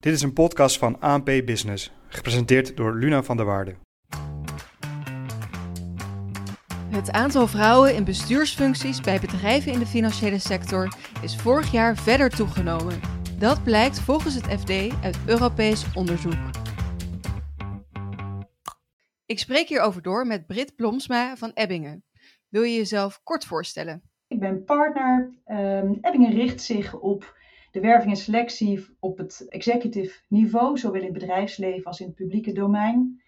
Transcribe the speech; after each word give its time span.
Dit 0.00 0.12
is 0.12 0.22
een 0.22 0.32
podcast 0.32 0.78
van 0.78 1.00
ANP 1.00 1.24
Business, 1.24 1.92
gepresenteerd 2.08 2.76
door 2.76 2.94
Luna 2.94 3.22
van 3.22 3.36
der 3.36 3.46
Waarde. 3.46 3.74
Het 6.88 7.10
aantal 7.10 7.46
vrouwen 7.46 7.94
in 7.94 8.04
bestuursfuncties 8.04 9.00
bij 9.00 9.20
bedrijven 9.20 9.72
in 9.72 9.78
de 9.78 9.86
financiële 9.86 10.38
sector 10.38 10.96
is 11.22 11.36
vorig 11.36 11.72
jaar 11.72 11.96
verder 11.96 12.30
toegenomen. 12.30 13.00
Dat 13.38 13.64
blijkt 13.64 14.00
volgens 14.00 14.34
het 14.34 14.60
FD 14.60 15.02
uit 15.02 15.18
Europees 15.26 15.94
onderzoek. 15.94 16.50
Ik 19.26 19.38
spreek 19.38 19.68
hierover 19.68 20.02
door 20.02 20.26
met 20.26 20.46
Brit 20.46 20.76
Blomsma 20.76 21.36
van 21.36 21.50
Ebbingen. 21.54 22.04
Wil 22.48 22.62
je 22.62 22.76
jezelf 22.76 23.20
kort 23.22 23.44
voorstellen? 23.44 24.02
Ik 24.28 24.40
ben 24.40 24.64
partner. 24.64 25.30
Um, 25.46 25.98
Ebbingen 26.00 26.32
richt 26.32 26.62
zich 26.62 26.94
op 26.94 27.38
de 27.70 27.80
werving 27.80 28.10
en 28.10 28.16
selectie 28.16 28.86
op 28.98 29.18
het 29.18 29.46
executive 29.48 30.18
niveau, 30.28 30.78
zowel 30.78 31.00
in 31.00 31.04
het 31.04 31.18
bedrijfsleven 31.18 31.84
als 31.84 32.00
in 32.00 32.06
het 32.06 32.14
publieke 32.14 32.52
domein. 32.52 33.22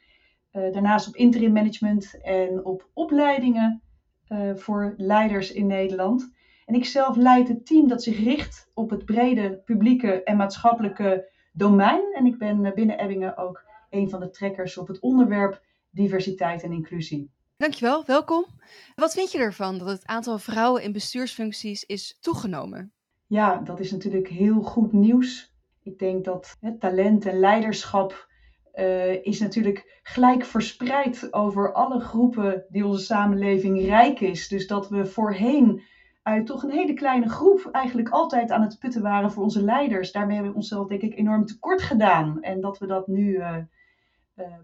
Uh, 0.53 0.73
daarnaast 0.73 1.09
op 1.09 1.17
interim 1.17 1.53
management 1.53 2.21
en 2.23 2.65
op 2.65 2.89
opleidingen 2.93 3.83
uh, 4.29 4.55
voor 4.55 4.95
leiders 4.97 5.53
in 5.53 5.67
Nederland. 5.67 6.33
En 6.67 6.75
ik 6.75 6.85
zelf 6.85 7.17
leid 7.17 7.49
het 7.49 7.67
team 7.67 7.89
dat 7.89 8.03
zich 8.03 8.19
richt 8.19 8.71
op 8.75 8.91
het 8.91 9.05
brede 9.05 9.63
publieke 9.65 10.23
en 10.23 10.37
maatschappelijke 10.37 11.31
domein. 11.53 12.13
En 12.15 12.27
ik 12.27 12.39
ben 12.39 12.65
eh, 12.65 12.73
binnen 12.73 12.99
Ebbingen 12.99 13.37
ook 13.37 13.65
een 13.91 14.11
van 14.11 14.21
de 14.21 14.31
trekkers 14.31 14.79
op 14.79 14.89
het 14.89 15.01
onderwerp 15.01 15.63
diversiteit 15.91 16.63
en 16.63 16.73
inclusie. 16.73 17.31
Dankjewel, 17.57 18.05
welkom. 18.05 18.47
Wat 18.95 19.13
vind 19.13 19.33
je 19.33 19.39
ervan 19.39 19.79
dat 19.79 19.89
het 19.89 20.07
aantal 20.07 20.39
vrouwen 20.39 20.83
in 20.83 20.93
bestuursfuncties 20.93 21.85
is 21.85 22.17
toegenomen? 22.21 22.93
Ja, 23.33 23.57
dat 23.57 23.81
is 23.81 23.91
natuurlijk 23.91 24.29
heel 24.29 24.63
goed 24.63 24.93
nieuws. 24.93 25.55
Ik 25.83 25.99
denk 25.99 26.25
dat 26.25 26.57
hè, 26.61 26.79
talent 26.79 27.27
en 27.27 27.39
leiderschap 27.39 28.29
uh, 28.75 29.25
is 29.25 29.41
natuurlijk 29.41 30.01
gelijk 30.03 30.45
verspreid 30.45 31.33
over 31.33 31.73
alle 31.73 32.01
groepen 32.01 32.65
die 32.69 32.87
onze 32.87 33.05
samenleving 33.05 33.85
rijk 33.85 34.21
is. 34.21 34.49
Dus 34.49 34.67
dat 34.67 34.89
we 34.89 35.07
voorheen 35.07 35.83
uit 36.23 36.47
toch 36.47 36.63
een 36.63 36.71
hele 36.71 36.95
kleine 36.95 37.29
groep 37.29 37.69
eigenlijk 37.73 38.09
altijd 38.09 38.51
aan 38.51 38.63
het 38.63 38.79
putten 38.79 39.03
waren 39.03 39.33
voor 39.33 39.43
onze 39.43 39.63
leiders. 39.63 40.13
Daarmee 40.13 40.35
hebben 40.35 40.53
we 40.53 40.59
onszelf 40.59 40.87
denk 40.89 41.03
ik 41.03 41.17
enorm 41.17 41.47
tekort 41.47 41.83
gedaan. 41.83 42.43
En 42.43 42.61
dat 42.61 42.79
we 42.79 42.87
dat 42.87 43.07
nu 43.07 43.35
uh, 43.35 43.57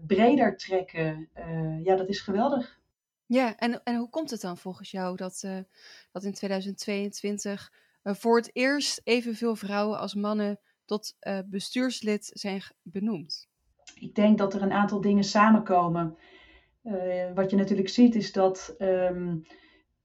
breder 0.07 0.57
trekken, 0.57 1.29
ja, 1.83 1.95
dat 1.95 2.09
is 2.09 2.19
geweldig. 2.19 2.79
Ja, 3.25 3.57
en, 3.57 3.83
en 3.83 3.95
hoe 3.95 4.09
komt 4.09 4.29
het 4.29 4.41
dan 4.41 4.57
volgens 4.57 4.91
jou 4.91 5.15
dat, 5.15 5.47
dat 6.11 6.23
in 6.23 6.33
2022 6.33 7.87
voor 8.03 8.37
het 8.37 8.49
eerst 8.53 9.01
evenveel 9.03 9.55
vrouwen 9.55 9.99
als 9.99 10.13
mannen 10.13 10.59
tot 10.85 11.15
uh, 11.21 11.39
bestuurslid 11.45 12.29
zijn 12.33 12.61
benoemd? 12.81 13.47
Ik 13.95 14.15
denk 14.15 14.37
dat 14.37 14.53
er 14.53 14.61
een 14.61 14.71
aantal 14.71 15.01
dingen 15.01 15.23
samenkomen. 15.23 16.17
Uh, 16.83 17.33
wat 17.33 17.49
je 17.49 17.55
natuurlijk 17.55 17.89
ziet 17.89 18.15
is 18.15 18.31
dat 18.31 18.75
um, 18.77 19.41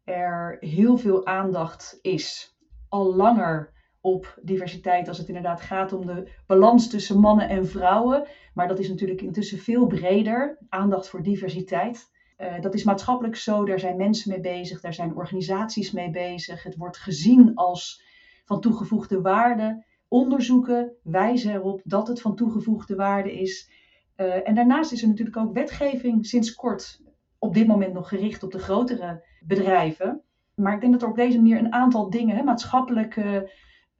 er 0.05 0.57
heel 0.61 0.99
veel 0.99 1.27
aandacht 1.27 1.99
is, 2.03 2.57
al 2.89 3.15
langer 3.15 3.73
op 4.01 4.39
diversiteit 4.43 5.09
als 5.09 5.19
het 5.19 5.29
inderdaad 5.29 5.61
gaat 5.61 5.93
om 5.93 6.07
de 6.07 6.33
balans 6.47 6.91
tussen 6.91 7.21
mannen 7.21 7.49
en 7.49 7.67
vrouwen. 7.67 8.27
Maar 8.55 8.69
dat 8.69 8.79
is 8.79 8.89
natuurlijk 8.89 9.21
intussen 9.21 9.59
veel 9.59 9.87
breder, 9.87 10.59
aandacht 10.69 11.09
voor 11.09 11.23
diversiteit. 11.23 12.13
Uh, 12.39 12.61
dat 12.61 12.75
is 12.75 12.85
maatschappelijk 12.85 13.37
zo, 13.37 13.65
daar 13.65 13.79
zijn 13.79 13.97
mensen 13.97 14.31
mee 14.31 14.41
bezig, 14.41 14.81
daar 14.81 14.95
zijn 14.95 15.15
organisaties 15.15 15.91
mee 15.91 16.11
bezig. 16.11 16.63
Het 16.63 16.77
wordt 16.77 16.97
gezien 16.97 17.55
als 17.55 18.03
van 18.45 18.61
toegevoegde 18.61 19.21
waarde. 19.21 19.85
Onderzoeken 20.09 20.93
wijzen 21.03 21.55
erop 21.55 21.81
dat 21.85 22.09
het 22.09 22.21
van 22.21 22.37
toegevoegde 22.37 22.95
waarde 22.95 23.41
is. 23.41 23.71
Uh, 24.17 24.49
en 24.49 24.55
daarnaast 24.55 24.93
is 24.93 25.03
er 25.03 25.09
natuurlijk 25.09 25.37
ook 25.37 25.55
wetgeving 25.55 26.27
sinds 26.27 26.55
kort 26.55 27.03
op 27.39 27.55
dit 27.55 27.67
moment 27.67 27.93
nog 27.93 28.09
gericht 28.09 28.43
op 28.43 28.53
de 28.53 28.59
grotere 28.59 29.25
bedrijven. 29.41 30.23
Maar 30.55 30.75
ik 30.75 30.81
denk 30.81 30.93
dat 30.93 31.03
er 31.03 31.09
op 31.09 31.17
deze 31.17 31.37
manier 31.37 31.59
een 31.59 31.73
aantal 31.73 32.11
dingen, 32.11 32.37
hè, 32.37 32.43
maatschappelijke 32.43 33.51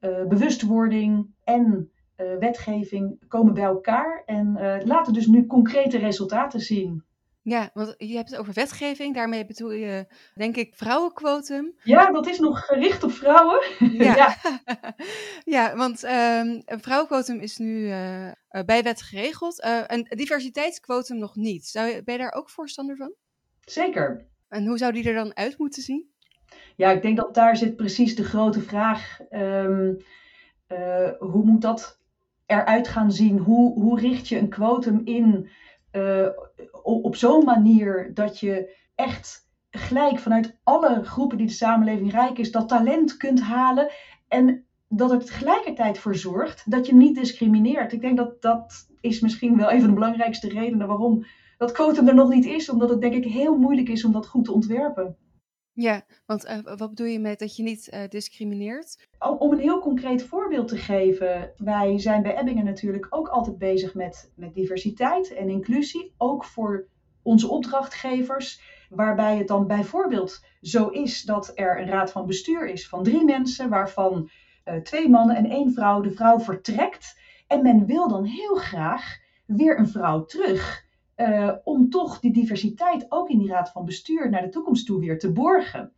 uh, 0.01 0.25
bewustwording 0.25 1.27
en 1.43 1.89
wetgeving, 2.39 3.23
komen 3.27 3.53
bij 3.53 3.63
elkaar. 3.63 4.23
En 4.25 4.53
laten 4.85 5.13
dus 5.13 5.27
nu 5.27 5.45
concrete 5.45 5.97
resultaten 5.97 6.59
zien. 6.59 7.03
Ja, 7.45 7.69
want 7.73 7.93
je 7.97 8.15
hebt 8.15 8.29
het 8.29 8.39
over 8.39 8.53
wetgeving. 8.53 9.15
Daarmee 9.15 9.45
bedoel 9.45 9.71
je, 9.71 10.05
denk 10.35 10.55
ik, 10.55 10.75
vrouwenquotum. 10.75 11.73
Ja, 11.83 12.11
dat 12.11 12.27
is 12.27 12.39
nog 12.39 12.65
gericht 12.65 13.03
op 13.03 13.11
vrouwen. 13.11 13.63
Ja, 14.03 14.15
ja. 14.15 14.37
ja 15.55 15.75
want 15.75 16.03
um, 16.03 16.61
een 16.65 16.81
vrouwenquotum 16.81 17.39
is 17.39 17.57
nu 17.57 17.87
uh, 17.87 18.31
bij 18.65 18.83
wet 18.83 19.01
geregeld. 19.01 19.63
Uh, 19.63 19.81
een 19.87 20.05
diversiteitsquotum 20.09 21.17
nog 21.17 21.35
niet. 21.35 21.65
Zou 21.65 21.87
je, 21.87 22.03
ben 22.03 22.13
je 22.13 22.19
daar 22.19 22.33
ook 22.33 22.49
voorstander 22.49 22.95
van? 22.95 23.13
Zeker. 23.59 24.25
En 24.49 24.65
hoe 24.65 24.77
zou 24.77 24.91
die 24.93 25.07
er 25.07 25.13
dan 25.13 25.35
uit 25.35 25.57
moeten 25.57 25.83
zien? 25.83 26.09
Ja, 26.75 26.91
ik 26.91 27.01
denk 27.01 27.17
dat 27.17 27.33
daar 27.33 27.57
zit 27.57 27.75
precies 27.75 28.15
de 28.15 28.23
grote 28.23 28.61
vraag. 28.61 29.19
Um, 29.29 29.97
uh, 30.67 31.09
hoe 31.19 31.45
moet 31.45 31.61
dat 31.61 31.99
eruit 32.45 32.87
gaan 32.87 33.11
zien? 33.11 33.37
Hoe, 33.37 33.73
hoe 33.73 33.99
richt 33.99 34.27
je 34.27 34.37
een 34.37 34.49
quotum 34.49 35.01
in 35.03 35.49
uh, 35.95 36.27
op 36.81 37.15
zo'n 37.15 37.43
manier 37.43 38.11
dat 38.13 38.39
je 38.39 38.73
echt 38.95 39.49
gelijk 39.69 40.19
vanuit 40.19 40.59
alle 40.63 41.03
groepen 41.03 41.37
die 41.37 41.47
de 41.47 41.53
samenleving 41.53 42.11
rijk 42.11 42.37
is, 42.37 42.51
dat 42.51 42.67
talent 42.67 43.17
kunt 43.17 43.41
halen. 43.41 43.91
En 44.27 44.65
dat 44.87 45.09
het 45.09 45.25
tegelijkertijd 45.25 45.97
voor 45.97 46.15
zorgt 46.15 46.71
dat 46.71 46.85
je 46.85 46.93
niet 46.93 47.15
discrimineert. 47.15 47.91
Ik 47.91 48.01
denk 48.01 48.17
dat 48.17 48.41
dat 48.41 48.87
is 48.99 49.19
misschien 49.19 49.57
wel 49.57 49.71
een 49.71 49.79
van 49.79 49.87
de 49.87 49.93
belangrijkste 49.93 50.49
redenen 50.49 50.87
waarom 50.87 51.25
dat 51.57 51.71
quotum 51.71 52.07
er 52.07 52.13
nog 52.13 52.29
niet 52.29 52.45
is. 52.45 52.69
Omdat 52.69 52.89
het 52.89 53.01
denk 53.01 53.13
ik 53.13 53.23
heel 53.23 53.55
moeilijk 53.57 53.89
is 53.89 54.05
om 54.05 54.11
dat 54.11 54.27
goed 54.27 54.45
te 54.45 54.51
ontwerpen. 54.51 55.15
Ja, 55.77 56.01
want 56.25 56.45
uh, 56.45 56.57
wat 56.63 56.89
bedoel 56.89 57.07
je 57.07 57.19
met 57.19 57.39
dat 57.39 57.55
je 57.55 57.63
niet 57.63 57.89
uh, 57.93 57.99
discrimineert? 58.09 59.07
Om 59.39 59.51
een 59.51 59.59
heel 59.59 59.79
concreet 59.79 60.23
voorbeeld 60.23 60.67
te 60.67 60.77
geven. 60.77 61.51
Wij 61.57 61.99
zijn 61.99 62.21
bij 62.21 62.37
Ebbingen 62.37 62.65
natuurlijk 62.65 63.07
ook 63.09 63.27
altijd 63.27 63.57
bezig 63.57 63.93
met, 63.93 64.31
met 64.35 64.53
diversiteit 64.53 65.33
en 65.33 65.49
inclusie. 65.49 66.13
Ook 66.17 66.45
voor 66.45 66.87
onze 67.21 67.49
opdrachtgevers. 67.49 68.61
Waarbij 68.89 69.37
het 69.37 69.47
dan 69.47 69.67
bijvoorbeeld 69.67 70.45
zo 70.61 70.87
is 70.87 71.21
dat 71.21 71.51
er 71.55 71.79
een 71.79 71.89
raad 71.89 72.11
van 72.11 72.25
bestuur 72.25 72.67
is 72.67 72.87
van 72.87 73.03
drie 73.03 73.23
mensen. 73.23 73.69
Waarvan 73.69 74.29
uh, 74.65 74.75
twee 74.75 75.09
mannen 75.09 75.35
en 75.35 75.49
één 75.49 75.73
vrouw. 75.73 76.01
De 76.01 76.11
vrouw 76.11 76.39
vertrekt. 76.39 77.19
En 77.47 77.61
men 77.61 77.85
wil 77.85 78.07
dan 78.07 78.23
heel 78.23 78.55
graag 78.55 79.17
weer 79.45 79.79
een 79.79 79.89
vrouw 79.89 80.25
terug. 80.25 80.84
Uh, 81.15 81.51
om 81.63 81.89
toch 81.89 82.19
die 82.19 82.33
diversiteit 82.33 83.05
ook 83.09 83.29
in 83.29 83.37
die 83.37 83.49
raad 83.49 83.71
van 83.71 83.85
bestuur 83.85 84.29
naar 84.29 84.41
de 84.41 84.49
toekomst 84.49 84.85
toe 84.85 84.99
weer 84.99 85.19
te 85.19 85.31
borgen. 85.31 85.93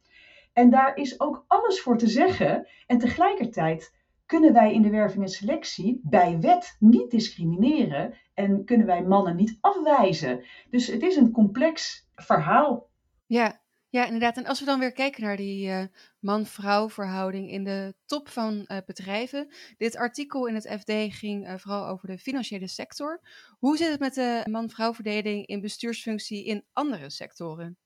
En 0.53 0.69
daar 0.69 0.95
is 0.95 1.19
ook 1.19 1.45
alles 1.47 1.81
voor 1.81 1.97
te 1.97 2.07
zeggen. 2.07 2.67
En 2.87 2.97
tegelijkertijd 2.97 3.95
kunnen 4.25 4.53
wij 4.53 4.73
in 4.73 4.81
de 4.81 4.89
werving 4.89 5.23
en 5.23 5.29
selectie 5.29 6.01
bij 6.03 6.39
wet 6.39 6.75
niet 6.79 7.11
discrimineren 7.11 8.13
en 8.33 8.65
kunnen 8.65 8.87
wij 8.87 9.03
mannen 9.03 9.35
niet 9.35 9.57
afwijzen. 9.61 10.43
Dus 10.69 10.87
het 10.87 11.03
is 11.03 11.15
een 11.15 11.31
complex 11.31 12.07
verhaal. 12.15 12.89
Ja, 13.25 13.59
ja, 13.89 14.05
inderdaad. 14.05 14.37
En 14.37 14.45
als 14.45 14.59
we 14.59 14.65
dan 14.65 14.79
weer 14.79 14.91
kijken 14.91 15.23
naar 15.23 15.37
die 15.37 15.67
uh, 15.67 15.83
man-vrouw 16.19 16.89
verhouding 16.89 17.51
in 17.51 17.63
de 17.63 17.95
top 18.05 18.29
van 18.29 18.65
uh, 18.67 18.77
bedrijven. 18.85 19.47
Dit 19.77 19.95
artikel 19.95 20.47
in 20.47 20.55
het 20.55 20.75
FD 20.79 20.91
ging 21.15 21.47
uh, 21.47 21.57
vooral 21.57 21.87
over 21.87 22.07
de 22.07 22.17
financiële 22.17 22.67
sector. 22.67 23.21
Hoe 23.59 23.77
zit 23.77 23.89
het 23.89 23.99
met 23.99 24.13
de 24.13 24.45
man-vrouw 24.49 24.93
verdeling 24.93 25.45
in 25.45 25.61
bestuursfunctie 25.61 26.45
in 26.45 26.63
andere 26.73 27.09
sectoren? 27.09 27.77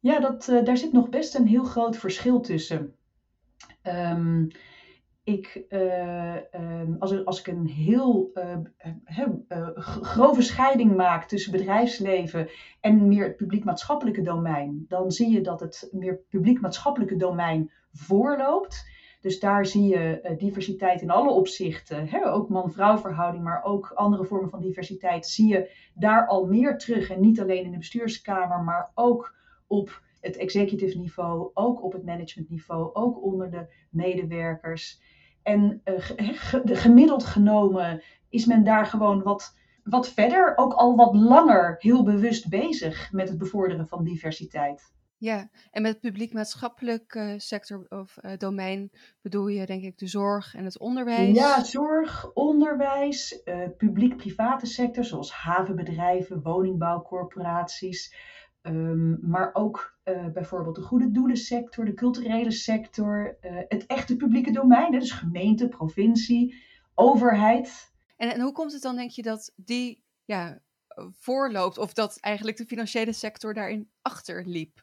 Ja, 0.00 0.20
dat, 0.20 0.44
daar 0.64 0.76
zit 0.76 0.92
nog 0.92 1.08
best 1.08 1.34
een 1.34 1.46
heel 1.46 1.64
groot 1.64 1.96
verschil 1.96 2.40
tussen. 2.40 2.94
Um, 3.82 4.48
ik, 5.32 5.64
uh, 5.68 6.34
um, 6.34 6.96
als, 6.98 7.24
als 7.24 7.40
ik 7.40 7.46
een 7.46 7.66
heel 7.66 8.30
uh, 8.34 8.56
uh, 9.48 9.68
grove 9.76 10.42
scheiding 10.42 10.96
maak 10.96 11.24
tussen 11.24 11.52
bedrijfsleven 11.52 12.48
en 12.80 13.08
meer 13.08 13.24
het 13.24 13.36
publiek-maatschappelijke 13.36 14.22
domein, 14.22 14.84
dan 14.88 15.10
zie 15.10 15.30
je 15.30 15.40
dat 15.40 15.60
het 15.60 15.88
meer 15.92 16.20
publiek-maatschappelijke 16.28 17.16
domein 17.16 17.70
voorloopt. 17.92 18.88
Dus 19.20 19.40
daar 19.40 19.66
zie 19.66 19.88
je 19.88 20.34
diversiteit 20.38 21.02
in 21.02 21.10
alle 21.10 21.30
opzichten, 21.30 22.24
ook 22.24 22.48
man-vrouw 22.48 22.98
verhouding, 22.98 23.44
maar 23.44 23.64
ook 23.64 23.92
andere 23.94 24.24
vormen 24.24 24.50
van 24.50 24.60
diversiteit, 24.60 25.26
zie 25.26 25.48
je 25.48 25.70
daar 25.94 26.26
al 26.26 26.46
meer 26.46 26.78
terug. 26.78 27.10
En 27.10 27.20
niet 27.20 27.40
alleen 27.40 27.64
in 27.64 27.70
de 27.70 27.78
bestuurskamer, 27.78 28.60
maar 28.60 28.90
ook 28.94 29.34
op 29.66 30.02
het 30.20 30.36
executive 30.36 30.98
niveau, 30.98 31.50
ook 31.54 31.82
op 31.82 31.92
het 31.92 32.04
managementniveau, 32.04 32.94
ook 32.94 33.22
onder 33.22 33.50
de 33.50 33.66
medewerkers. 33.90 35.00
En 35.42 35.80
uh, 35.84 35.94
gemiddeld 36.64 37.24
genomen 37.24 38.02
is 38.28 38.46
men 38.46 38.64
daar 38.64 38.86
gewoon 38.86 39.22
wat, 39.22 39.56
wat 39.82 40.08
verder, 40.08 40.52
ook 40.56 40.72
al 40.72 40.96
wat 40.96 41.14
langer, 41.14 41.74
heel 41.78 42.04
bewust 42.04 42.48
bezig 42.48 43.12
met 43.12 43.28
het 43.28 43.38
bevorderen 43.38 43.88
van 43.88 44.04
diversiteit. 44.04 44.92
Ja, 45.20 45.48
en 45.70 45.82
met 45.82 46.00
publiek-maatschappelijk 46.00 47.14
uh, 47.14 47.32
sector 47.36 47.86
of 47.88 48.16
uh, 48.20 48.32
domein 48.36 48.90
bedoel 49.22 49.48
je 49.48 49.66
denk 49.66 49.82
ik 49.82 49.98
de 49.98 50.06
zorg 50.06 50.54
en 50.54 50.64
het 50.64 50.78
onderwijs? 50.78 51.36
Ja, 51.36 51.64
zorg, 51.64 52.32
onderwijs, 52.32 53.40
uh, 53.44 53.68
publiek-private 53.76 54.66
sector 54.66 55.04
zoals 55.04 55.32
havenbedrijven, 55.32 56.42
woningbouwcorporaties. 56.42 58.14
Um, 58.62 59.18
maar 59.22 59.50
ook 59.52 59.98
bijvoorbeeld 60.32 60.74
de 60.74 60.82
goede 60.82 61.10
doelensector, 61.10 61.84
de 61.84 61.94
culturele 61.94 62.50
sector, 62.50 63.36
het 63.68 63.86
echte 63.86 64.16
publieke 64.16 64.52
domein, 64.52 64.92
dus 64.92 65.10
gemeente, 65.10 65.68
provincie, 65.68 66.54
overheid. 66.94 67.92
En, 68.16 68.32
en 68.32 68.40
hoe 68.40 68.52
komt 68.52 68.72
het 68.72 68.82
dan, 68.82 68.96
denk 68.96 69.10
je, 69.10 69.22
dat 69.22 69.52
die 69.56 70.02
ja, 70.24 70.60
voorloopt 71.10 71.78
of 71.78 71.92
dat 71.92 72.18
eigenlijk 72.20 72.56
de 72.56 72.66
financiële 72.66 73.12
sector 73.12 73.54
daarin 73.54 73.90
achterliep? 74.02 74.82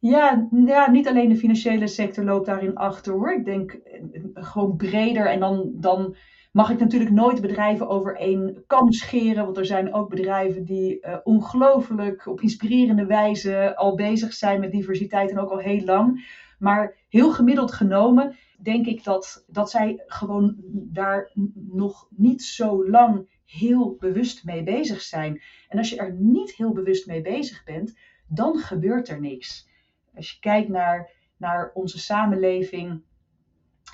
Ja, 0.00 0.48
ja, 0.66 0.90
niet 0.90 1.08
alleen 1.08 1.28
de 1.28 1.36
financiële 1.36 1.86
sector 1.86 2.24
loopt 2.24 2.46
daarin 2.46 2.74
achter 2.74 3.12
hoor. 3.12 3.32
Ik 3.32 3.44
denk 3.44 3.72
eh, 3.72 4.00
gewoon 4.34 4.76
breder. 4.76 5.26
En 5.26 5.40
dan, 5.40 5.72
dan 5.74 6.16
mag 6.58 6.70
ik 6.70 6.78
natuurlijk 6.78 7.10
nooit 7.10 7.40
bedrijven 7.40 7.88
over 7.88 8.16
één 8.16 8.64
kam 8.66 8.92
scheren. 8.92 9.44
Want 9.44 9.56
er 9.56 9.66
zijn 9.66 9.94
ook 9.94 10.08
bedrijven 10.08 10.64
die 10.64 11.06
uh, 11.06 11.16
ongelooflijk 11.22 12.26
op 12.26 12.40
inspirerende 12.40 13.06
wijze 13.06 13.76
al 13.76 13.94
bezig 13.94 14.32
zijn 14.32 14.60
met 14.60 14.72
diversiteit 14.72 15.30
en 15.30 15.38
ook 15.38 15.50
al 15.50 15.58
heel 15.58 15.84
lang. 15.84 16.26
Maar 16.58 16.94
heel 17.08 17.32
gemiddeld 17.32 17.72
genomen 17.72 18.36
denk 18.62 18.86
ik 18.86 19.04
dat, 19.04 19.44
dat 19.46 19.70
zij 19.70 20.02
gewoon 20.06 20.56
daar 20.72 21.30
nog 21.54 22.08
niet 22.10 22.42
zo 22.42 22.88
lang 22.88 23.40
heel 23.44 23.96
bewust 23.98 24.44
mee 24.44 24.62
bezig 24.62 25.00
zijn. 25.00 25.42
En 25.68 25.78
als 25.78 25.90
je 25.90 25.96
er 25.96 26.12
niet 26.12 26.54
heel 26.54 26.72
bewust 26.72 27.06
mee 27.06 27.22
bezig 27.22 27.64
bent, 27.64 27.98
dan 28.28 28.58
gebeurt 28.58 29.08
er 29.08 29.20
niks. 29.20 29.68
Als 30.14 30.30
je 30.30 30.38
kijkt 30.40 30.68
naar, 30.68 31.10
naar 31.36 31.70
onze 31.74 31.98
samenleving 31.98 33.02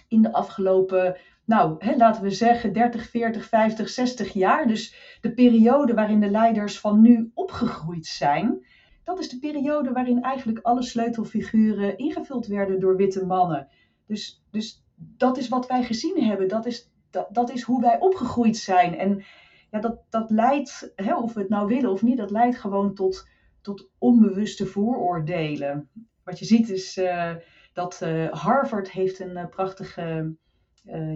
in 0.08 0.22
de 0.22 0.32
afgelopen, 0.32 1.16
nou, 1.44 1.74
hè, 1.78 1.96
laten 1.96 2.22
we 2.22 2.30
zeggen 2.30 2.72
30, 2.72 3.08
40, 3.08 3.48
50, 3.48 3.88
60 3.88 4.32
jaar. 4.32 4.66
Dus 4.66 5.18
de 5.20 5.34
periode 5.34 5.94
waarin 5.94 6.20
de 6.20 6.30
leiders 6.30 6.80
van 6.80 7.00
nu 7.00 7.30
opgegroeid 7.34 8.06
zijn. 8.06 8.66
Dat 9.04 9.18
is 9.18 9.28
de 9.28 9.38
periode 9.38 9.92
waarin 9.92 10.22
eigenlijk 10.22 10.58
alle 10.62 10.82
sleutelfiguren 10.82 11.98
ingevuld 11.98 12.46
werden 12.46 12.80
door 12.80 12.96
witte 12.96 13.26
mannen. 13.26 13.68
Dus, 14.06 14.44
dus 14.50 14.84
dat 14.96 15.38
is 15.38 15.48
wat 15.48 15.66
wij 15.66 15.82
gezien 15.82 16.24
hebben. 16.24 16.48
Dat 16.48 16.66
is, 16.66 16.90
dat, 17.10 17.28
dat 17.30 17.50
is 17.50 17.62
hoe 17.62 17.80
wij 17.80 18.00
opgegroeid 18.00 18.56
zijn. 18.56 18.98
En 18.98 19.24
ja, 19.70 19.80
dat, 19.80 20.02
dat 20.10 20.30
leidt, 20.30 20.92
hè, 20.96 21.16
of 21.16 21.34
we 21.34 21.40
het 21.40 21.48
nou 21.48 21.66
willen 21.66 21.90
of 21.90 22.02
niet, 22.02 22.16
dat 22.16 22.30
leidt 22.30 22.56
gewoon 22.56 22.94
tot, 22.94 23.28
tot 23.60 23.90
onbewuste 23.98 24.66
vooroordelen 24.66 25.88
wat 26.24 26.38
je 26.38 26.44
ziet 26.44 26.70
is 26.70 26.96
uh, 26.96 27.34
dat 27.72 28.00
uh, 28.02 28.32
Harvard 28.32 28.90
heeft 28.90 29.20
een 29.20 29.36
uh, 29.36 29.46
prachtige, 29.46 30.34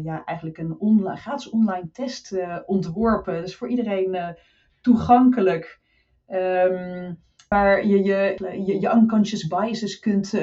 ja, 0.02 0.24
eigenlijk 0.24 0.58
een 0.58 0.78
online, 0.78 1.16
gratis 1.16 1.50
online 1.50 1.90
test 1.90 2.34
ontworpen. 2.66 3.40
Dus 3.40 3.56
voor 3.56 3.68
iedereen 3.68 4.36
toegankelijk. 4.80 5.80
Um, 6.28 7.18
waar 7.48 7.86
je 7.86 8.02
je, 8.02 8.34
je 8.66 8.80
je 8.80 8.92
unconscious 8.94 9.46
biases 9.46 9.98
kunt 9.98 10.34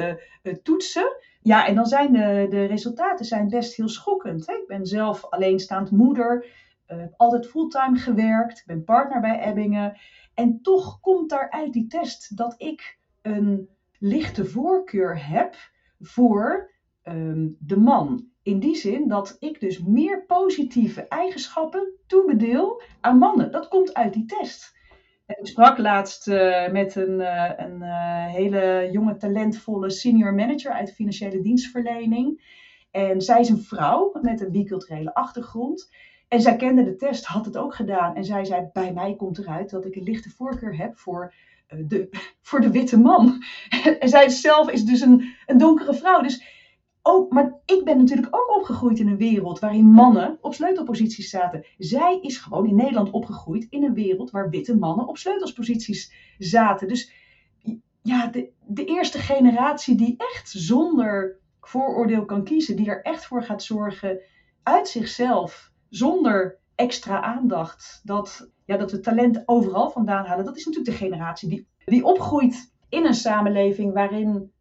toetsen. 0.63 1.17
Ja, 1.41 1.67
en 1.67 1.75
dan 1.75 1.85
zijn 1.85 2.13
de, 2.13 2.47
de 2.49 2.65
resultaten 2.65 3.25
zijn 3.25 3.49
best 3.49 3.75
heel 3.75 3.89
schokkend. 3.89 4.47
Hè? 4.47 4.53
Ik 4.53 4.67
ben 4.67 4.85
zelf 4.85 5.25
alleenstaand 5.25 5.91
moeder, 5.91 6.45
heb 6.85 7.13
altijd 7.17 7.47
fulltime 7.47 7.97
gewerkt, 7.97 8.59
ik 8.59 8.65
ben 8.65 8.83
partner 8.83 9.21
bij 9.21 9.39
Ebbingen. 9.39 9.97
En 10.33 10.61
toch 10.61 10.99
komt 10.99 11.29
daar 11.29 11.49
uit 11.49 11.73
die 11.73 11.87
test 11.87 12.37
dat 12.37 12.55
ik 12.57 12.97
een 13.21 13.69
lichte 13.99 14.45
voorkeur 14.45 15.27
heb 15.27 15.55
voor 15.99 16.71
um, 17.07 17.55
de 17.59 17.77
man. 17.77 18.27
In 18.43 18.59
die 18.59 18.75
zin 18.75 19.07
dat 19.07 19.35
ik 19.39 19.59
dus 19.59 19.83
meer 19.83 20.25
positieve 20.25 21.07
eigenschappen 21.07 21.93
toebedeel 22.07 22.81
aan 23.01 23.17
mannen. 23.17 23.51
Dat 23.51 23.67
komt 23.67 23.93
uit 23.93 24.13
die 24.13 24.25
test. 24.25 24.73
Ik 25.27 25.47
sprak 25.47 25.77
laatst 25.77 26.27
uh, 26.27 26.71
met 26.71 26.95
een, 26.95 27.19
uh, 27.19 27.51
een 27.55 27.81
uh, 27.81 28.25
hele 28.25 28.89
jonge, 28.91 29.17
talentvolle 29.17 29.89
senior 29.89 30.33
manager 30.33 30.71
uit 30.71 30.93
financiële 30.93 31.41
dienstverlening. 31.41 32.41
En 32.91 33.21
zij 33.21 33.39
is 33.39 33.49
een 33.49 33.61
vrouw 33.61 34.11
met 34.21 34.41
een 34.41 34.51
biculturele 34.51 35.13
achtergrond. 35.13 35.89
En 36.27 36.41
zij 36.41 36.55
kende 36.55 36.83
de 36.83 36.95
test, 36.95 37.25
had 37.25 37.45
het 37.45 37.57
ook 37.57 37.75
gedaan. 37.75 38.15
En 38.15 38.23
zij 38.23 38.45
zei: 38.45 38.69
Bij 38.73 38.93
mij 38.93 39.15
komt 39.15 39.37
eruit 39.37 39.69
dat 39.69 39.85
ik 39.85 39.95
een 39.95 40.03
lichte 40.03 40.29
voorkeur 40.29 40.77
heb 40.77 40.97
voor 40.97 41.33
eh, 41.67 41.79
de, 41.87 42.09
voor 42.47 42.61
de 42.61 42.71
witte 42.71 42.99
man. 42.99 43.43
en 43.99 44.09
zij 44.09 44.29
zelf 44.29 44.69
is 44.69 44.83
dus 44.83 45.01
een, 45.01 45.35
een 45.45 45.57
donkere 45.57 45.93
vrouw. 45.93 46.21
Dus 46.21 46.54
ook, 47.07 47.31
maar 47.31 47.53
ik 47.65 47.83
ben 47.83 47.97
natuurlijk 47.97 48.35
ook 48.35 48.55
opgegroeid 48.55 48.99
in 48.99 49.07
een 49.07 49.17
wereld 49.17 49.59
waarin 49.59 49.85
mannen 49.85 50.37
op 50.41 50.53
sleutelposities 50.53 51.29
zaten. 51.29 51.65
Zij 51.77 52.19
is 52.21 52.37
gewoon 52.37 52.67
in 52.67 52.75
Nederland 52.75 53.09
opgegroeid 53.09 53.67
in 53.69 53.83
een 53.83 53.93
wereld 53.93 54.31
waar 54.31 54.49
witte 54.49 54.77
mannen 54.77 55.07
op 55.07 55.17
sleutelsposities 55.17 56.13
zaten. 56.37 56.87
Dus 56.87 57.11
ja, 58.01 58.27
de, 58.27 58.49
de 58.67 58.85
eerste 58.85 59.17
generatie 59.17 59.95
die 59.95 60.15
echt 60.17 60.49
zonder 60.49 61.37
vooroordeel 61.61 62.25
kan 62.25 62.43
kiezen, 62.43 62.75
die 62.75 62.89
er 62.89 63.01
echt 63.01 63.25
voor 63.25 63.43
gaat 63.43 63.63
zorgen 63.63 64.19
uit 64.63 64.87
zichzelf, 64.87 65.71
zonder 65.89 66.57
extra 66.75 67.21
aandacht, 67.21 68.01
dat, 68.03 68.49
ja, 68.65 68.77
dat 68.77 68.91
we 68.91 68.99
talent 68.99 69.43
overal 69.45 69.89
vandaan 69.89 70.25
halen. 70.25 70.45
Dat 70.45 70.57
is 70.57 70.65
natuurlijk 70.65 70.97
de 70.97 71.05
generatie 71.05 71.49
die, 71.49 71.67
die 71.85 72.05
opgroeit 72.05 72.73
in 72.89 73.05
een 73.05 73.13
samenleving 73.13 73.93
waarin 73.93 74.53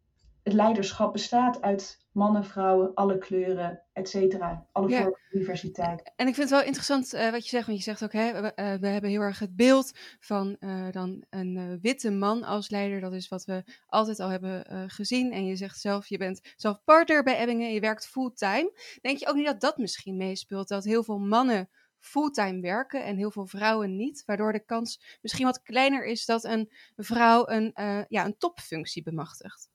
het 0.45 0.53
leiderschap 0.53 1.13
bestaat 1.13 1.61
uit 1.61 2.03
mannen, 2.11 2.45
vrouwen, 2.45 2.93
alle 2.93 3.17
kleuren, 3.17 3.81
et 3.93 4.09
cetera. 4.09 4.67
Alle 4.71 4.89
ja. 4.89 5.01
vormen 5.01 5.19
van 5.29 5.39
diversiteit. 5.39 6.11
En 6.15 6.27
ik 6.27 6.35
vind 6.35 6.49
het 6.49 6.57
wel 6.57 6.67
interessant 6.67 7.13
uh, 7.13 7.31
wat 7.31 7.43
je 7.43 7.49
zegt, 7.49 7.65
want 7.65 7.77
je 7.77 7.83
zegt 7.83 8.03
ook, 8.03 8.13
hè, 8.13 8.41
we, 8.41 8.51
uh, 8.55 8.73
we 8.73 8.87
hebben 8.87 9.09
heel 9.09 9.21
erg 9.21 9.39
het 9.39 9.55
beeld 9.55 9.91
van 10.19 10.55
uh, 10.59 10.91
dan 10.91 11.25
een 11.29 11.79
witte 11.81 12.11
man 12.11 12.43
als 12.43 12.69
leider. 12.69 12.99
Dat 12.99 13.13
is 13.13 13.27
wat 13.27 13.45
we 13.45 13.63
altijd 13.87 14.19
al 14.19 14.29
hebben 14.29 14.89
gezien. 14.91 15.31
En 15.31 15.45
je 15.45 15.55
zegt 15.55 15.79
zelf, 15.79 16.07
je 16.07 16.17
bent 16.17 16.53
zelf 16.55 16.83
partner 16.83 17.23
bij 17.23 17.37
Ebbingen, 17.37 17.73
je 17.73 17.79
werkt 17.79 18.07
fulltime. 18.07 18.71
Denk 19.01 19.17
je 19.17 19.27
ook 19.27 19.35
niet 19.35 19.45
dat 19.45 19.61
dat 19.61 19.77
misschien 19.77 20.17
meespeelt? 20.17 20.67
Dat 20.67 20.83
heel 20.83 21.03
veel 21.03 21.19
mannen 21.19 21.69
fulltime 21.99 22.61
werken 22.61 23.03
en 23.03 23.17
heel 23.17 23.31
veel 23.31 23.47
vrouwen 23.47 23.95
niet. 23.95 24.23
Waardoor 24.25 24.51
de 24.51 24.65
kans 24.65 25.19
misschien 25.21 25.45
wat 25.45 25.61
kleiner 25.61 26.05
is 26.05 26.25
dat 26.25 26.43
een 26.43 26.71
vrouw 26.95 27.47
een, 27.47 27.71
ja, 28.07 28.25
een 28.25 28.37
topfunctie 28.37 29.03
bemachtigt. 29.03 29.73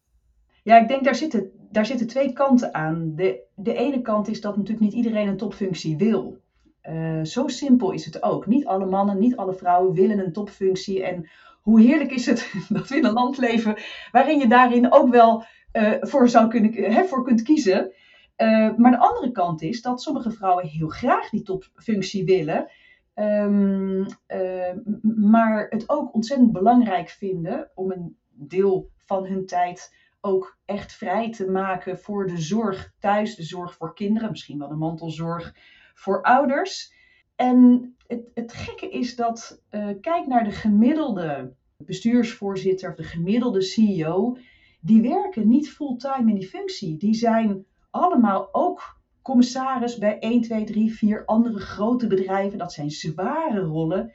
Ja, 0.62 0.78
ik 0.78 0.88
denk 0.88 1.04
daar 1.04 1.14
zitten, 1.14 1.50
daar 1.70 1.86
zitten 1.86 2.06
twee 2.06 2.32
kanten 2.32 2.74
aan. 2.74 3.12
De, 3.14 3.42
de 3.54 3.74
ene 3.74 4.00
kant 4.00 4.28
is 4.28 4.40
dat 4.40 4.56
natuurlijk 4.56 4.84
niet 4.84 4.92
iedereen 4.92 5.28
een 5.28 5.36
topfunctie 5.36 5.96
wil. 5.96 6.38
Uh, 6.82 7.24
zo 7.24 7.48
simpel 7.48 7.90
is 7.90 8.04
het 8.04 8.22
ook. 8.22 8.46
Niet 8.46 8.66
alle 8.66 8.86
mannen, 8.86 9.18
niet 9.18 9.36
alle 9.36 9.54
vrouwen 9.54 9.94
willen 9.94 10.18
een 10.18 10.32
topfunctie. 10.32 11.02
En 11.02 11.28
hoe 11.62 11.80
heerlijk 11.80 12.10
is 12.10 12.26
het 12.26 12.52
dat 12.68 12.88
we 12.88 12.96
in 12.96 13.04
een 13.04 13.12
land 13.12 13.38
leven 13.38 13.76
waarin 14.12 14.38
je 14.38 14.48
daarin 14.48 14.92
ook 14.92 15.08
wel 15.10 15.44
uh, 15.72 15.92
voor, 16.00 16.28
zou 16.28 16.48
kunnen, 16.48 16.72
hè, 16.72 17.04
voor 17.04 17.24
kunt 17.24 17.42
kiezen. 17.42 17.92
Maar 18.76 18.90
de 18.90 18.98
andere 18.98 19.30
kant 19.32 19.62
is 19.62 19.82
dat 19.82 20.02
sommige 20.02 20.30
vrouwen 20.30 20.66
heel 20.66 20.88
graag 20.88 21.30
die 21.30 21.42
topfunctie 21.42 22.24
willen. 22.24 22.70
Uh, 23.14 24.72
maar 25.14 25.66
het 25.68 25.88
ook 25.88 26.14
ontzettend 26.14 26.52
belangrijk 26.52 27.08
vinden 27.08 27.70
om 27.74 27.90
een 27.90 28.16
deel 28.30 28.90
van 28.96 29.26
hun 29.26 29.46
tijd 29.46 29.94
ook 30.20 30.58
echt 30.64 30.92
vrij 30.92 31.30
te 31.30 31.50
maken 31.50 31.98
voor 31.98 32.26
de 32.26 32.38
zorg 32.38 32.92
thuis, 32.98 33.34
de 33.34 33.42
zorg 33.42 33.74
voor 33.74 33.94
kinderen, 33.94 34.30
misschien 34.30 34.58
wel 34.58 34.68
de 34.68 34.74
mantelzorg 34.74 35.54
voor 35.94 36.22
ouders. 36.22 36.92
En 37.36 37.94
het, 38.06 38.30
het 38.34 38.52
gekke 38.52 38.90
is 38.90 39.16
dat, 39.16 39.62
uh, 39.70 39.88
kijk 40.00 40.26
naar 40.26 40.44
de 40.44 40.50
gemiddelde 40.50 41.54
bestuursvoorzitter 41.76 42.90
of 42.90 42.96
de 42.96 43.02
gemiddelde 43.02 43.62
CEO, 43.62 44.36
die 44.80 45.02
werken 45.02 45.48
niet 45.48 45.70
fulltime 45.70 46.30
in 46.30 46.38
die 46.38 46.48
functie. 46.48 46.96
Die 46.96 47.14
zijn 47.14 47.64
allemaal 47.90 48.48
ook 48.52 49.00
commissaris 49.22 49.98
bij 49.98 50.18
1, 50.18 50.40
2, 50.40 50.64
3, 50.64 50.94
4 50.94 51.24
andere 51.24 51.58
grote 51.58 52.06
bedrijven. 52.06 52.58
Dat 52.58 52.72
zijn 52.72 52.90
zware 52.90 53.60
rollen. 53.60 54.12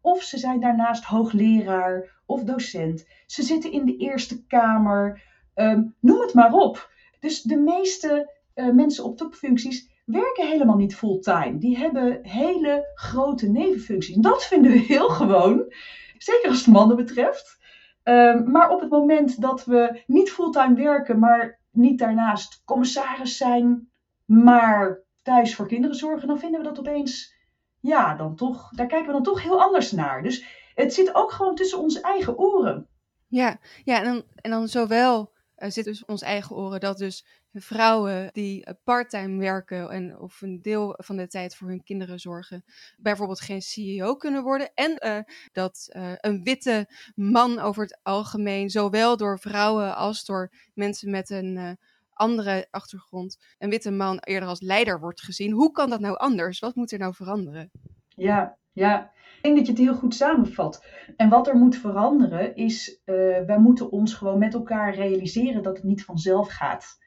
Of 0.00 0.22
ze 0.22 0.38
zijn 0.38 0.60
daarnaast 0.60 1.04
hoogleraar 1.04 2.20
of 2.26 2.44
docent. 2.44 3.06
Ze 3.26 3.42
zitten 3.42 3.72
in 3.72 3.84
de 3.84 3.96
Eerste 3.96 4.46
Kamer. 4.46 5.22
Um, 5.58 5.94
noem 6.00 6.20
het 6.20 6.34
maar 6.34 6.52
op. 6.52 6.90
Dus 7.20 7.42
de 7.42 7.56
meeste 7.56 8.32
uh, 8.54 8.70
mensen 8.70 9.04
op 9.04 9.16
topfuncties 9.16 9.90
werken 10.04 10.46
helemaal 10.46 10.76
niet 10.76 10.96
fulltime. 10.96 11.58
Die 11.58 11.78
hebben 11.78 12.18
hele 12.22 12.90
grote 12.94 13.50
nevenfuncties. 13.50 14.14
En 14.14 14.20
dat 14.22 14.44
vinden 14.44 14.72
we 14.72 14.78
heel 14.78 15.08
gewoon. 15.08 15.72
Zeker 16.18 16.48
als 16.48 16.58
het 16.58 16.74
mannen 16.74 16.96
betreft. 16.96 17.58
Um, 18.04 18.50
maar 18.50 18.70
op 18.70 18.80
het 18.80 18.90
moment 18.90 19.40
dat 19.40 19.64
we 19.64 20.02
niet 20.06 20.30
fulltime 20.30 20.74
werken, 20.74 21.18
maar 21.18 21.58
niet 21.70 21.98
daarnaast 21.98 22.62
commissaris 22.64 23.36
zijn, 23.36 23.88
maar 24.24 25.02
thuis 25.22 25.54
voor 25.54 25.66
kinderen 25.66 25.96
zorgen, 25.96 26.28
dan 26.28 26.38
vinden 26.38 26.60
we 26.60 26.66
dat 26.66 26.78
opeens, 26.78 27.34
ja, 27.80 28.14
dan 28.14 28.36
toch, 28.36 28.70
daar 28.70 28.86
kijken 28.86 29.06
we 29.06 29.12
dan 29.12 29.22
toch 29.22 29.42
heel 29.42 29.62
anders 29.62 29.92
naar. 29.92 30.22
Dus 30.22 30.44
het 30.74 30.94
zit 30.94 31.14
ook 31.14 31.32
gewoon 31.32 31.54
tussen 31.54 31.78
onze 31.78 32.00
eigen 32.00 32.38
oren. 32.38 32.86
Ja, 33.26 33.58
ja 33.84 33.98
en, 33.98 34.04
dan, 34.04 34.22
en 34.40 34.50
dan 34.50 34.68
zowel 34.68 35.32
zit 35.58 35.84
dus 35.84 36.04
ons 36.04 36.22
eigen 36.22 36.56
oren 36.56 36.80
dat 36.80 36.98
dus 36.98 37.26
vrouwen 37.52 38.28
die 38.32 38.66
uh, 38.66 38.74
parttime 38.84 39.38
werken 39.38 39.90
en 39.90 40.18
of 40.18 40.40
een 40.40 40.62
deel 40.62 40.94
van 40.96 41.16
de 41.16 41.26
tijd 41.26 41.56
voor 41.56 41.68
hun 41.68 41.82
kinderen 41.82 42.18
zorgen, 42.18 42.64
bijvoorbeeld 42.96 43.40
geen 43.40 43.62
CEO 43.62 44.16
kunnen 44.16 44.42
worden. 44.42 44.70
En 44.74 44.96
uh, 45.06 45.34
dat 45.52 45.88
een 46.20 46.42
witte 46.42 46.88
man 47.14 47.58
over 47.58 47.82
het 47.82 47.98
algemeen, 48.02 48.70
zowel 48.70 49.16
door 49.16 49.38
vrouwen 49.38 49.96
als 49.96 50.24
door 50.24 50.52
mensen 50.74 51.10
met 51.10 51.30
een 51.30 51.78
andere 52.12 52.68
achtergrond, 52.70 53.38
een 53.58 53.70
witte 53.70 53.90
man 53.90 54.18
eerder 54.18 54.48
als 54.48 54.60
leider 54.60 55.00
wordt 55.00 55.22
gezien. 55.22 55.52
Hoe 55.52 55.70
kan 55.72 55.90
dat 55.90 56.00
nou 56.00 56.16
anders? 56.16 56.58
Wat 56.58 56.74
moet 56.74 56.92
er 56.92 56.98
nou 56.98 57.14
veranderen? 57.14 57.70
Ja, 58.08 58.58
ja. 58.78 59.10
Ik 59.36 59.44
denk 59.44 59.56
dat 59.56 59.66
je 59.66 59.72
het 59.72 59.80
heel 59.80 59.94
goed 59.94 60.14
samenvat. 60.14 60.84
En 61.16 61.28
wat 61.28 61.48
er 61.48 61.56
moet 61.56 61.76
veranderen 61.76 62.54
is, 62.56 63.00
uh, 63.04 63.14
wij 63.46 63.58
moeten 63.58 63.90
ons 63.90 64.14
gewoon 64.14 64.38
met 64.38 64.54
elkaar 64.54 64.94
realiseren 64.94 65.62
dat 65.62 65.76
het 65.76 65.84
niet 65.84 66.04
vanzelf 66.04 66.48
gaat. 66.48 66.98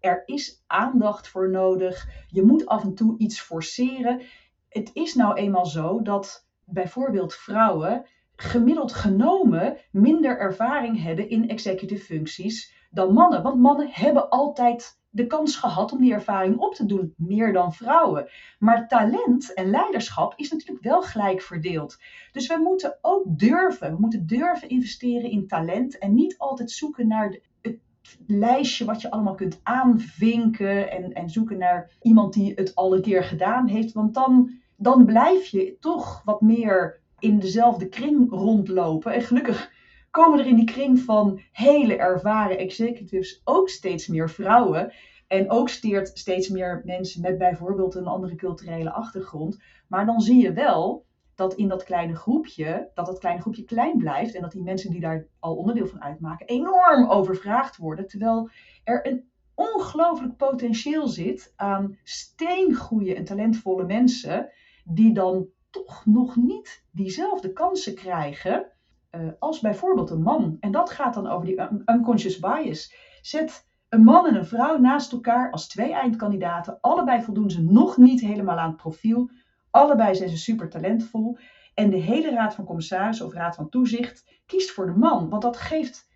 Er 0.00 0.22
is 0.24 0.64
aandacht 0.66 1.28
voor 1.28 1.50
nodig. 1.50 2.08
Je 2.26 2.42
moet 2.42 2.66
af 2.66 2.82
en 2.82 2.94
toe 2.94 3.18
iets 3.18 3.40
forceren. 3.40 4.20
Het 4.68 4.90
is 4.92 5.14
nou 5.14 5.34
eenmaal 5.34 5.66
zo 5.66 6.02
dat 6.02 6.48
bijvoorbeeld 6.64 7.34
vrouwen 7.34 8.06
gemiddeld 8.36 8.92
genomen 8.92 9.76
minder 9.90 10.38
ervaring 10.38 11.02
hebben 11.02 11.28
in 11.28 11.48
executive 11.48 12.04
functies 12.04 12.74
dan 12.90 13.12
mannen. 13.12 13.42
Want 13.42 13.60
mannen 13.60 13.88
hebben 13.90 14.28
altijd 14.28 15.00
de 15.16 15.26
kans 15.26 15.56
gehad 15.56 15.92
om 15.92 16.00
die 16.00 16.12
ervaring 16.12 16.58
op 16.58 16.74
te 16.74 16.86
doen, 16.86 17.14
meer 17.16 17.52
dan 17.52 17.72
vrouwen. 17.72 18.28
Maar 18.58 18.88
talent 18.88 19.54
en 19.54 19.70
leiderschap 19.70 20.32
is 20.36 20.50
natuurlijk 20.50 20.84
wel 20.84 21.02
gelijk 21.02 21.42
verdeeld. 21.42 21.98
Dus 22.32 22.46
we 22.46 22.60
moeten 22.62 22.98
ook 23.00 23.22
durven, 23.26 23.90
we 23.90 24.00
moeten 24.00 24.26
durven 24.26 24.68
investeren 24.68 25.30
in 25.30 25.46
talent 25.46 25.98
en 25.98 26.14
niet 26.14 26.38
altijd 26.38 26.70
zoeken 26.70 27.06
naar 27.06 27.38
het 27.62 27.78
lijstje 28.26 28.84
wat 28.84 29.00
je 29.00 29.10
allemaal 29.10 29.34
kunt 29.34 29.60
aanvinken 29.62 30.90
en, 30.90 31.12
en 31.12 31.30
zoeken 31.30 31.58
naar 31.58 31.90
iemand 32.02 32.32
die 32.32 32.52
het 32.54 32.74
al 32.74 32.94
een 32.94 33.02
keer 33.02 33.24
gedaan 33.24 33.66
heeft. 33.66 33.92
Want 33.92 34.14
dan, 34.14 34.50
dan 34.76 35.04
blijf 35.04 35.46
je 35.46 35.76
toch 35.80 36.22
wat 36.24 36.40
meer 36.40 37.00
in 37.18 37.38
dezelfde 37.38 37.88
kring 37.88 38.30
rondlopen. 38.30 39.12
En 39.12 39.22
gelukkig 39.22 39.74
komen 40.16 40.38
er 40.38 40.46
in 40.46 40.56
die 40.56 40.64
kring 40.64 40.98
van 40.98 41.40
hele 41.52 41.96
ervaren 41.96 42.58
executives 42.58 43.40
ook 43.44 43.68
steeds 43.68 44.06
meer 44.06 44.30
vrouwen. 44.30 44.92
En 45.26 45.50
ook 45.50 45.68
steert 45.68 46.18
steeds 46.18 46.48
meer 46.48 46.82
mensen 46.84 47.20
met 47.20 47.38
bijvoorbeeld 47.38 47.94
een 47.94 48.06
andere 48.06 48.34
culturele 48.34 48.92
achtergrond. 48.92 49.62
Maar 49.88 50.06
dan 50.06 50.20
zie 50.20 50.42
je 50.42 50.52
wel 50.52 51.04
dat 51.34 51.54
in 51.54 51.68
dat 51.68 51.84
kleine 51.84 52.14
groepje, 52.14 52.90
dat 52.94 53.06
dat 53.06 53.18
kleine 53.18 53.40
groepje 53.40 53.64
klein 53.64 53.98
blijft. 53.98 54.34
En 54.34 54.42
dat 54.42 54.52
die 54.52 54.62
mensen 54.62 54.90
die 54.90 55.00
daar 55.00 55.26
al 55.38 55.56
onderdeel 55.56 55.86
van 55.86 56.02
uitmaken, 56.02 56.46
enorm 56.46 57.08
overvraagd 57.08 57.76
worden. 57.76 58.08
Terwijl 58.08 58.50
er 58.84 59.06
een 59.06 59.28
ongelooflijk 59.54 60.36
potentieel 60.36 61.08
zit 61.08 61.52
aan 61.56 61.98
steengoede 62.02 63.14
en 63.14 63.24
talentvolle 63.24 63.84
mensen. 63.84 64.50
Die 64.84 65.12
dan 65.12 65.46
toch 65.70 66.06
nog 66.06 66.36
niet 66.36 66.84
diezelfde 66.90 67.52
kansen 67.52 67.94
krijgen 67.94 68.74
uh, 69.20 69.30
als 69.38 69.60
bijvoorbeeld 69.60 70.10
een 70.10 70.22
man. 70.22 70.56
En 70.60 70.70
dat 70.70 70.90
gaat 70.90 71.14
dan 71.14 71.26
over 71.26 71.46
die 71.46 71.60
unconscious 71.86 72.38
bias. 72.38 72.94
Zet 73.20 73.68
een 73.88 74.04
man 74.04 74.26
en 74.26 74.34
een 74.34 74.46
vrouw 74.46 74.78
naast 74.78 75.12
elkaar 75.12 75.50
als 75.50 75.68
twee 75.68 75.92
eindkandidaten. 75.92 76.78
Allebei 76.80 77.22
voldoen 77.22 77.50
ze 77.50 77.62
nog 77.62 77.96
niet 77.96 78.20
helemaal 78.20 78.58
aan 78.58 78.68
het 78.68 78.76
profiel. 78.76 79.30
Allebei 79.70 80.14
zijn 80.14 80.28
ze 80.28 80.36
super 80.36 80.68
talentvol. 80.68 81.38
En 81.74 81.90
de 81.90 81.96
hele 81.96 82.30
raad 82.30 82.54
van 82.54 82.64
commissarissen 82.64 83.26
of 83.26 83.32
raad 83.32 83.54
van 83.54 83.68
toezicht 83.68 84.42
kiest 84.46 84.70
voor 84.70 84.86
de 84.86 84.98
man. 84.98 85.28
Want 85.28 85.42
dat 85.42 85.56
geeft 85.56 86.08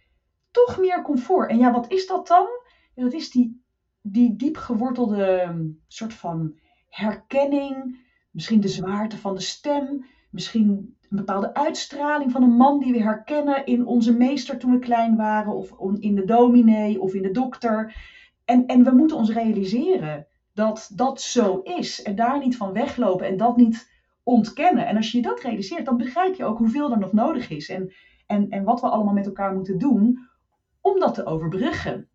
toch 0.51 0.79
meer 0.79 1.03
comfort. 1.03 1.51
En 1.51 1.59
ja, 1.59 1.73
wat 1.73 1.93
is 1.93 2.07
dat 2.07 2.27
dan? 2.27 2.47
Dat 2.95 3.13
is 3.13 3.31
die, 3.31 3.63
die 4.03 4.37
diep 4.37 4.57
gewortelde 4.57 5.43
um, 5.43 5.83
soort 5.87 6.15
van 6.15 6.59
herkenning. 6.89 8.07
Misschien 8.31 8.61
de 8.61 8.69
zwaarte 8.69 9.17
van 9.17 9.35
de 9.35 9.41
stem. 9.41 10.05
Misschien 10.31 10.97
een 11.11 11.17
bepaalde 11.17 11.55
uitstraling 11.55 12.33
van 12.33 12.43
een 12.43 12.57
man 12.57 12.79
die 12.79 12.93
we 12.93 13.03
herkennen 13.03 13.67
in 13.67 13.87
onze 13.87 14.13
meester 14.13 14.59
toen 14.59 14.71
we 14.71 14.79
klein 14.79 15.17
waren, 15.17 15.55
of 15.55 15.73
in 15.99 16.15
de 16.15 16.25
dominee 16.25 17.01
of 17.01 17.15
in 17.15 17.23
de 17.23 17.31
dokter. 17.31 17.95
En, 18.45 18.67
en 18.67 18.85
we 18.85 18.91
moeten 18.91 19.17
ons 19.17 19.31
realiseren 19.31 20.27
dat 20.55 20.91
dat 20.95 21.21
zo 21.21 21.61
is 21.61 22.03
en 22.03 22.15
daar 22.15 22.39
niet 22.39 22.57
van 22.57 22.73
weglopen 22.73 23.27
en 23.27 23.37
dat 23.37 23.57
niet 23.57 23.91
ontkennen. 24.23 24.87
En 24.87 24.97
als 24.97 25.13
je 25.13 25.23
dat 25.23 25.41
realiseert, 25.41 25.85
dan 25.85 25.97
begrijp 25.97 26.35
je 26.35 26.45
ook 26.45 26.59
hoeveel 26.59 26.91
er 26.91 26.99
nog 26.99 27.13
nodig 27.13 27.51
is 27.51 27.69
en, 27.69 27.93
en, 28.27 28.49
en 28.49 28.65
wat 28.65 28.81
we 28.81 28.89
allemaal 28.89 29.15
met 29.15 29.27
elkaar 29.27 29.55
moeten 29.55 29.79
doen 29.79 30.29
om 30.81 31.01
dat 31.01 31.15
te 31.15 31.27
overbruggen. 31.27 32.09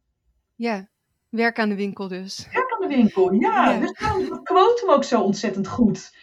Ja, 0.56 0.88
werk 1.30 1.60
aan 1.60 1.70
de 1.70 1.76
winkel 1.76 2.08
dus. 2.08 2.48
Werk 2.54 2.74
aan 2.74 2.90
de 2.90 2.96
winkel, 2.96 3.34
ja. 3.34 3.72
ja. 3.72 3.80
Dus 3.80 3.94
daarom 4.00 4.44
quote 4.44 4.82
hem 4.86 4.96
ook 4.96 5.04
zo 5.04 5.22
ontzettend 5.22 5.68
goed. 5.68 6.16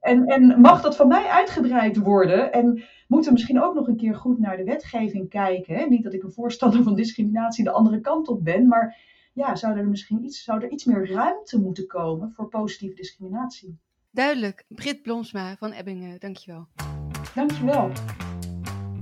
En, 0.00 0.26
en 0.26 0.60
mag 0.60 0.82
dat 0.82 0.96
van 0.96 1.08
mij 1.08 1.26
uitgebreid 1.26 1.96
worden? 1.96 2.52
En 2.52 2.82
moeten 3.06 3.30
we 3.30 3.36
misschien 3.36 3.62
ook 3.62 3.74
nog 3.74 3.86
een 3.86 3.96
keer 3.96 4.14
goed 4.14 4.38
naar 4.38 4.56
de 4.56 4.64
wetgeving 4.64 5.28
kijken? 5.28 5.74
Hè? 5.74 5.84
Niet 5.84 6.02
dat 6.02 6.14
ik 6.14 6.22
een 6.22 6.32
voorstander 6.32 6.82
van 6.82 6.94
discriminatie 6.94 7.64
de 7.64 7.70
andere 7.70 8.00
kant 8.00 8.28
op 8.28 8.44
ben, 8.44 8.68
maar 8.68 8.96
ja, 9.32 9.56
zou 9.56 9.78
er 9.78 9.88
misschien 9.88 10.24
iets, 10.24 10.44
zou 10.44 10.62
er 10.62 10.70
iets 10.70 10.84
meer 10.84 11.10
ruimte 11.10 11.60
moeten 11.60 11.86
komen 11.86 12.32
voor 12.32 12.48
positieve 12.48 12.94
discriminatie? 12.94 13.78
Duidelijk. 14.10 14.64
Brit 14.68 15.02
Blomsma 15.02 15.56
van 15.56 15.72
Ebbingen, 15.72 16.20
dankjewel. 16.20 16.66
Dankjewel. 17.34 17.90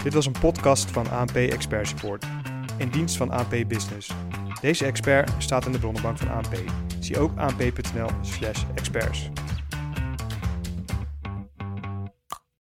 Dit 0.02 0.14
was 0.14 0.26
een 0.26 0.40
podcast 0.40 0.90
van 0.90 1.10
ANP 1.10 1.36
Expert 1.36 1.88
Support, 1.88 2.26
in 2.78 2.90
dienst 2.90 3.16
van 3.16 3.30
ANP 3.30 3.64
Business. 3.68 4.14
Deze 4.60 4.84
expert 4.84 5.30
staat 5.38 5.66
in 5.66 5.72
de 5.72 5.78
bronnenbank 5.78 6.18
van 6.18 6.30
ANP. 6.30 6.62
Zie 7.00 7.18
ook 7.18 7.38
anp.nl/experts. 7.38 9.30